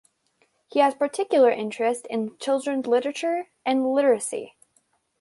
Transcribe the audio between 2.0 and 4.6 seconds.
in children's literature and literacy.